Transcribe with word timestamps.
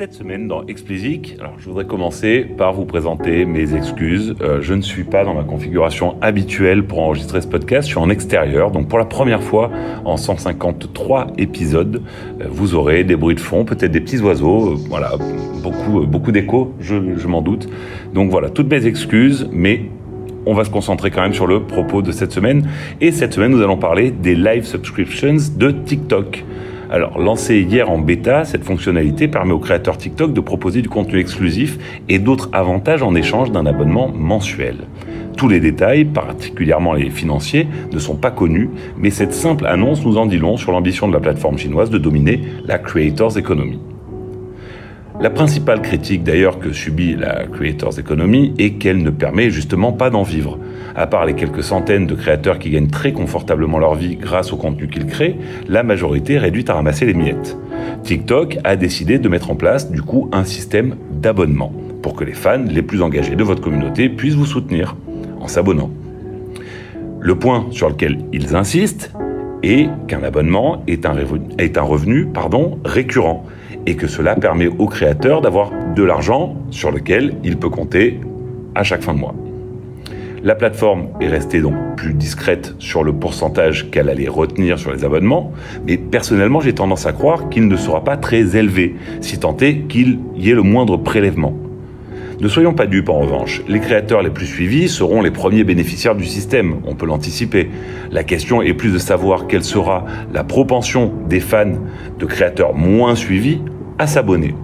Cette 0.00 0.14
semaine 0.14 0.48
dans 0.48 0.66
Explicit, 0.66 1.36
alors 1.40 1.56
je 1.58 1.66
voudrais 1.66 1.84
commencer 1.84 2.46
par 2.56 2.72
vous 2.72 2.86
présenter 2.86 3.44
mes 3.44 3.74
excuses. 3.74 4.34
Euh, 4.40 4.62
je 4.62 4.72
ne 4.72 4.80
suis 4.80 5.04
pas 5.04 5.24
dans 5.24 5.34
ma 5.34 5.42
configuration 5.42 6.16
habituelle 6.22 6.86
pour 6.86 7.00
enregistrer 7.00 7.42
ce 7.42 7.46
podcast, 7.46 7.86
je 7.86 7.92
suis 7.92 8.00
en 8.00 8.08
extérieur, 8.08 8.70
donc 8.70 8.88
pour 8.88 8.98
la 8.98 9.04
première 9.04 9.42
fois 9.42 9.70
en 10.06 10.16
153 10.16 11.34
épisodes, 11.36 12.02
euh, 12.40 12.46
vous 12.48 12.74
aurez 12.74 13.04
des 13.04 13.14
bruits 13.14 13.34
de 13.34 13.40
fond, 13.40 13.66
peut-être 13.66 13.90
des 13.90 14.00
petits 14.00 14.20
oiseaux, 14.20 14.70
euh, 14.70 14.76
voilà, 14.88 15.18
beaucoup, 15.62 16.06
beaucoup 16.06 16.32
d'échos, 16.32 16.72
je, 16.80 17.18
je 17.18 17.28
m'en 17.28 17.42
doute. 17.42 17.68
Donc 18.14 18.30
voilà, 18.30 18.48
toutes 18.48 18.70
mes 18.70 18.86
excuses, 18.86 19.50
mais 19.52 19.82
on 20.46 20.54
va 20.54 20.64
se 20.64 20.70
concentrer 20.70 21.10
quand 21.10 21.20
même 21.20 21.34
sur 21.34 21.46
le 21.46 21.64
propos 21.64 22.00
de 22.00 22.10
cette 22.10 22.32
semaine. 22.32 22.66
Et 23.02 23.12
cette 23.12 23.34
semaine, 23.34 23.50
nous 23.50 23.62
allons 23.62 23.76
parler 23.76 24.10
des 24.10 24.34
live 24.34 24.64
subscriptions 24.64 25.36
de 25.58 25.70
TikTok. 25.70 26.42
Alors, 26.92 27.20
lancée 27.20 27.60
hier 27.60 27.88
en 27.88 27.98
bêta, 27.98 28.44
cette 28.44 28.64
fonctionnalité 28.64 29.28
permet 29.28 29.52
aux 29.52 29.60
créateurs 29.60 29.96
TikTok 29.96 30.32
de 30.32 30.40
proposer 30.40 30.82
du 30.82 30.88
contenu 30.88 31.20
exclusif 31.20 31.78
et 32.08 32.18
d'autres 32.18 32.50
avantages 32.52 33.04
en 33.04 33.14
échange 33.14 33.52
d'un 33.52 33.64
abonnement 33.64 34.08
mensuel. 34.08 34.88
Tous 35.36 35.46
les 35.46 35.60
détails, 35.60 36.04
particulièrement 36.04 36.92
les 36.92 37.10
financiers, 37.10 37.68
ne 37.92 37.98
sont 38.00 38.16
pas 38.16 38.32
connus, 38.32 38.70
mais 38.98 39.10
cette 39.10 39.32
simple 39.32 39.66
annonce 39.66 40.04
nous 40.04 40.18
en 40.18 40.26
dit 40.26 40.38
long 40.38 40.56
sur 40.56 40.72
l'ambition 40.72 41.06
de 41.06 41.12
la 41.12 41.20
plateforme 41.20 41.58
chinoise 41.58 41.90
de 41.90 41.98
dominer 41.98 42.40
la 42.66 42.78
Creators 42.78 43.38
Economy. 43.38 43.78
La 45.20 45.28
principale 45.28 45.82
critique 45.82 46.22
d'ailleurs 46.22 46.58
que 46.58 46.72
subit 46.72 47.14
la 47.14 47.44
Creators 47.44 47.98
Economy 47.98 48.54
est 48.56 48.78
qu'elle 48.78 49.02
ne 49.02 49.10
permet 49.10 49.50
justement 49.50 49.92
pas 49.92 50.08
d'en 50.08 50.22
vivre. 50.22 50.58
À 50.96 51.06
part 51.06 51.26
les 51.26 51.34
quelques 51.34 51.62
centaines 51.62 52.06
de 52.06 52.14
créateurs 52.14 52.58
qui 52.58 52.70
gagnent 52.70 52.88
très 52.88 53.12
confortablement 53.12 53.78
leur 53.78 53.94
vie 53.96 54.16
grâce 54.16 54.50
au 54.50 54.56
contenu 54.56 54.88
qu'ils 54.88 55.04
créent, 55.04 55.36
la 55.68 55.82
majorité 55.82 56.34
est 56.34 56.38
réduite 56.38 56.70
à 56.70 56.74
ramasser 56.74 57.04
les 57.04 57.12
miettes. 57.12 57.58
TikTok 58.02 58.60
a 58.64 58.76
décidé 58.76 59.18
de 59.18 59.28
mettre 59.28 59.50
en 59.50 59.56
place 59.56 59.90
du 59.90 60.00
coup 60.00 60.30
un 60.32 60.44
système 60.44 60.96
d'abonnement 61.12 61.70
pour 62.00 62.14
que 62.14 62.24
les 62.24 62.32
fans 62.32 62.64
les 62.66 62.80
plus 62.80 63.02
engagés 63.02 63.36
de 63.36 63.44
votre 63.44 63.60
communauté 63.60 64.08
puissent 64.08 64.36
vous 64.36 64.46
soutenir 64.46 64.96
en 65.38 65.48
s'abonnant. 65.48 65.90
Le 67.20 67.34
point 67.34 67.66
sur 67.72 67.90
lequel 67.90 68.20
ils 68.32 68.56
insistent 68.56 69.12
est 69.62 69.90
qu'un 70.08 70.22
abonnement 70.22 70.82
est 70.86 71.04
un 71.04 71.12
revenu, 71.12 71.44
est 71.58 71.76
un 71.76 71.82
revenu 71.82 72.24
pardon, 72.24 72.78
récurrent 72.86 73.44
et 73.90 73.96
que 73.96 74.06
cela 74.06 74.36
permet 74.36 74.68
au 74.68 74.86
créateur 74.86 75.40
d'avoir 75.40 75.72
de 75.96 76.04
l'argent 76.04 76.54
sur 76.70 76.92
lequel 76.92 77.34
il 77.42 77.56
peut 77.56 77.70
compter 77.70 78.20
à 78.76 78.84
chaque 78.84 79.02
fin 79.02 79.14
de 79.14 79.18
mois. 79.18 79.34
La 80.44 80.54
plateforme 80.54 81.08
est 81.20 81.26
restée 81.26 81.60
donc 81.60 81.74
plus 81.96 82.14
discrète 82.14 82.76
sur 82.78 83.02
le 83.02 83.12
pourcentage 83.12 83.90
qu'elle 83.90 84.08
allait 84.08 84.28
retenir 84.28 84.78
sur 84.78 84.92
les 84.92 85.04
abonnements, 85.04 85.52
mais 85.88 85.96
personnellement 85.96 86.60
j'ai 86.60 86.72
tendance 86.72 87.04
à 87.04 87.12
croire 87.12 87.48
qu'il 87.48 87.66
ne 87.66 87.76
sera 87.76 88.04
pas 88.04 88.16
très 88.16 88.56
élevé, 88.56 88.94
si 89.20 89.40
tant 89.40 89.56
est 89.56 89.80
qu'il 89.88 90.20
y 90.36 90.50
ait 90.50 90.54
le 90.54 90.62
moindre 90.62 90.96
prélèvement. 90.96 91.58
Ne 92.40 92.48
soyons 92.48 92.72
pas 92.72 92.86
dupes 92.86 93.08
en 93.08 93.18
revanche, 93.18 93.60
les 93.68 93.80
créateurs 93.80 94.22
les 94.22 94.30
plus 94.30 94.46
suivis 94.46 94.88
seront 94.88 95.20
les 95.20 95.32
premiers 95.32 95.64
bénéficiaires 95.64 96.14
du 96.14 96.24
système, 96.24 96.76
on 96.86 96.94
peut 96.94 97.06
l'anticiper. 97.06 97.68
La 98.12 98.22
question 98.22 98.62
est 98.62 98.72
plus 98.72 98.92
de 98.92 98.98
savoir 98.98 99.48
quelle 99.48 99.64
sera 99.64 100.06
la 100.32 100.44
propension 100.44 101.12
des 101.28 101.40
fans 101.40 101.72
de 102.18 102.24
créateurs 102.24 102.72
moins 102.72 103.16
suivis 103.16 103.60
à 104.00 104.06
s'abonner. 104.06 104.54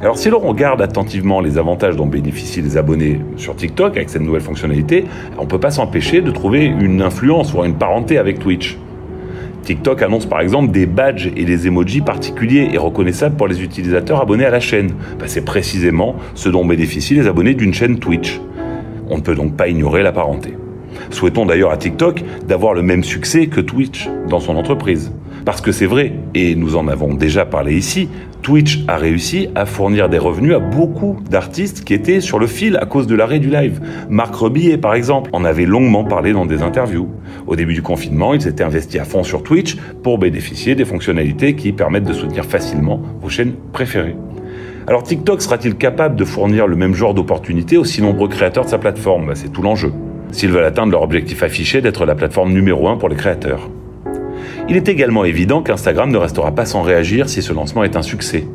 Alors 0.00 0.16
si 0.16 0.30
l'on 0.30 0.38
regarde 0.38 0.80
attentivement 0.80 1.40
les 1.40 1.58
avantages 1.58 1.96
dont 1.96 2.06
bénéficient 2.06 2.62
les 2.62 2.76
abonnés 2.76 3.20
sur 3.36 3.56
TikTok 3.56 3.96
avec 3.96 4.08
cette 4.08 4.22
nouvelle 4.22 4.42
fonctionnalité, 4.42 5.04
on 5.38 5.42
ne 5.42 5.48
peut 5.48 5.58
pas 5.58 5.72
s'empêcher 5.72 6.20
de 6.20 6.30
trouver 6.30 6.64
une 6.64 7.02
influence, 7.02 7.50
voire 7.50 7.64
une 7.64 7.74
parenté 7.74 8.16
avec 8.16 8.38
Twitch. 8.38 8.78
TikTok 9.64 10.02
annonce 10.02 10.26
par 10.26 10.40
exemple 10.40 10.70
des 10.70 10.86
badges 10.86 11.32
et 11.36 11.44
des 11.44 11.66
emojis 11.66 12.00
particuliers 12.00 12.68
et 12.72 12.78
reconnaissables 12.78 13.34
pour 13.34 13.48
les 13.48 13.60
utilisateurs 13.60 14.22
abonnés 14.22 14.44
à 14.44 14.50
la 14.50 14.60
chaîne. 14.60 14.92
Bah, 15.18 15.24
c'est 15.26 15.44
précisément 15.44 16.14
ce 16.36 16.48
dont 16.48 16.64
bénéficient 16.64 17.16
les 17.16 17.26
abonnés 17.26 17.54
d'une 17.54 17.74
chaîne 17.74 17.98
Twitch. 17.98 18.40
On 19.10 19.16
ne 19.16 19.22
peut 19.22 19.34
donc 19.34 19.56
pas 19.56 19.66
ignorer 19.66 20.04
la 20.04 20.12
parenté. 20.12 20.54
Souhaitons 21.10 21.44
d'ailleurs 21.44 21.72
à 21.72 21.76
TikTok 21.76 22.22
d'avoir 22.46 22.72
le 22.72 22.82
même 22.82 23.02
succès 23.02 23.48
que 23.48 23.60
Twitch 23.60 24.08
dans 24.28 24.38
son 24.38 24.54
entreprise. 24.54 25.10
Parce 25.44 25.60
que 25.60 25.70
c'est 25.70 25.86
vrai, 25.86 26.12
et 26.34 26.56
nous 26.56 26.74
en 26.74 26.88
avons 26.88 27.14
déjà 27.14 27.44
parlé 27.44 27.76
ici, 27.76 28.08
Twitch 28.46 28.84
a 28.86 28.96
réussi 28.96 29.48
à 29.56 29.66
fournir 29.66 30.08
des 30.08 30.18
revenus 30.18 30.54
à 30.54 30.60
beaucoup 30.60 31.16
d'artistes 31.28 31.82
qui 31.82 31.94
étaient 31.94 32.20
sur 32.20 32.38
le 32.38 32.46
fil 32.46 32.76
à 32.76 32.86
cause 32.86 33.08
de 33.08 33.16
l'arrêt 33.16 33.40
du 33.40 33.50
live. 33.50 33.80
Marc 34.08 34.36
Rebillet, 34.36 34.78
par 34.78 34.94
exemple, 34.94 35.30
en 35.32 35.44
avait 35.44 35.66
longuement 35.66 36.04
parlé 36.04 36.32
dans 36.32 36.46
des 36.46 36.62
interviews. 36.62 37.08
Au 37.48 37.56
début 37.56 37.74
du 37.74 37.82
confinement, 37.82 38.34
il 38.34 38.40
s'était 38.40 38.62
investi 38.62 39.00
à 39.00 39.04
fond 39.04 39.24
sur 39.24 39.42
Twitch 39.42 39.74
pour 40.04 40.18
bénéficier 40.18 40.76
des 40.76 40.84
fonctionnalités 40.84 41.56
qui 41.56 41.72
permettent 41.72 42.04
de 42.04 42.12
soutenir 42.12 42.44
facilement 42.44 43.02
vos 43.20 43.28
chaînes 43.28 43.54
préférées. 43.72 44.14
Alors 44.86 45.02
TikTok 45.02 45.42
sera-t-il 45.42 45.74
capable 45.74 46.14
de 46.14 46.24
fournir 46.24 46.68
le 46.68 46.76
même 46.76 46.94
genre 46.94 47.14
d'opportunités 47.14 47.78
aux 47.78 47.84
si 47.84 48.00
nombreux 48.00 48.28
créateurs 48.28 48.66
de 48.66 48.70
sa 48.70 48.78
plateforme? 48.78 49.34
C'est 49.34 49.52
tout 49.52 49.62
l'enjeu 49.62 49.92
s'ils 50.30 50.50
veulent 50.50 50.62
atteindre 50.62 50.92
leur 50.92 51.02
objectif 51.02 51.42
affiché 51.42 51.80
d'être 51.80 52.06
la 52.06 52.14
plateforme 52.14 52.52
numéro 52.52 52.86
1 52.86 52.96
pour 52.96 53.08
les 53.08 53.16
créateurs. 53.16 53.68
Il 54.68 54.76
est 54.76 54.88
également 54.88 55.24
évident 55.24 55.62
qu'Instagram 55.62 56.10
ne 56.10 56.16
restera 56.16 56.50
pas 56.50 56.66
sans 56.66 56.82
réagir 56.82 57.28
si 57.28 57.40
ce 57.40 57.52
lancement 57.52 57.84
est 57.84 57.94
un 57.94 58.02
succès. 58.02 58.48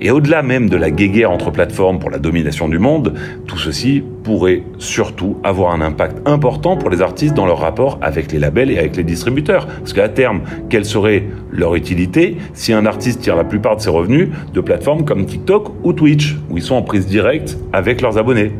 Et 0.00 0.10
au-delà 0.10 0.42
même 0.42 0.70
de 0.70 0.78
la 0.78 0.90
guéguerre 0.90 1.30
entre 1.30 1.50
plateformes 1.50 1.98
pour 1.98 2.08
la 2.08 2.18
domination 2.18 2.68
du 2.68 2.78
monde, 2.78 3.12
tout 3.46 3.58
ceci 3.58 4.02
pourrait 4.24 4.62
surtout 4.78 5.36
avoir 5.44 5.72
un 5.72 5.82
impact 5.82 6.26
important 6.26 6.78
pour 6.78 6.88
les 6.88 7.02
artistes 7.02 7.34
dans 7.34 7.44
leur 7.44 7.58
rapport 7.58 7.98
avec 8.00 8.32
les 8.32 8.38
labels 8.38 8.70
et 8.70 8.78
avec 8.78 8.96
les 8.96 9.04
distributeurs. 9.04 9.66
Parce 9.66 9.92
qu'à 9.92 10.08
terme, 10.08 10.40
quelle 10.70 10.86
serait 10.86 11.24
leur 11.50 11.74
utilité 11.74 12.38
si 12.54 12.72
un 12.72 12.86
artiste 12.86 13.20
tire 13.20 13.36
la 13.36 13.44
plupart 13.44 13.76
de 13.76 13.82
ses 13.82 13.90
revenus 13.90 14.30
de 14.54 14.60
plateformes 14.62 15.04
comme 15.04 15.26
TikTok 15.26 15.68
ou 15.84 15.92
Twitch, 15.92 16.36
où 16.48 16.56
ils 16.56 16.62
sont 16.62 16.76
en 16.76 16.82
prise 16.82 17.06
directe 17.06 17.58
avec 17.74 18.00
leurs 18.00 18.16
abonnés? 18.16 18.52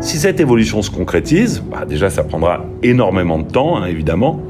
Si 0.00 0.18
cette 0.18 0.38
évolution 0.38 0.80
se 0.80 0.92
concrétise, 0.92 1.60
bah 1.68 1.84
déjà 1.84 2.08
ça 2.08 2.22
prendra 2.22 2.64
énormément 2.84 3.40
de 3.40 3.50
temps, 3.50 3.78
hein, 3.78 3.86
évidemment, 3.86 4.40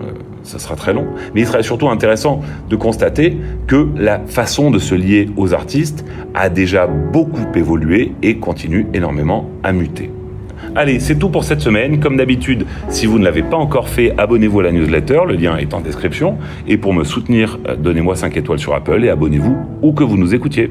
ça 0.48 0.58
sera 0.58 0.76
très 0.76 0.92
long, 0.92 1.06
mais 1.34 1.42
il 1.42 1.46
serait 1.46 1.62
surtout 1.62 1.88
intéressant 1.88 2.40
de 2.68 2.76
constater 2.76 3.36
que 3.66 3.88
la 3.96 4.20
façon 4.20 4.70
de 4.70 4.78
se 4.78 4.94
lier 4.94 5.28
aux 5.36 5.52
artistes 5.52 6.04
a 6.34 6.48
déjà 6.48 6.86
beaucoup 6.86 7.46
évolué 7.54 8.12
et 8.22 8.38
continue 8.38 8.86
énormément 8.94 9.50
à 9.62 9.72
muter. 9.72 10.10
Allez, 10.74 11.00
c'est 11.00 11.16
tout 11.16 11.28
pour 11.28 11.44
cette 11.44 11.60
semaine. 11.60 12.00
Comme 12.00 12.16
d'habitude, 12.16 12.66
si 12.88 13.06
vous 13.06 13.18
ne 13.18 13.24
l'avez 13.24 13.42
pas 13.42 13.56
encore 13.56 13.88
fait, 13.88 14.12
abonnez-vous 14.18 14.60
à 14.60 14.64
la 14.64 14.72
newsletter, 14.72 15.20
le 15.26 15.34
lien 15.34 15.56
est 15.56 15.74
en 15.74 15.80
description. 15.80 16.36
Et 16.66 16.76
pour 16.76 16.92
me 16.92 17.04
soutenir, 17.04 17.58
euh, 17.68 17.76
donnez-moi 17.76 18.16
5 18.16 18.36
étoiles 18.36 18.58
sur 18.58 18.74
Apple 18.74 19.04
et 19.04 19.08
abonnez-vous 19.08 19.56
où 19.82 19.92
que 19.92 20.04
vous 20.04 20.16
nous 20.16 20.34
écoutiez. 20.34 20.70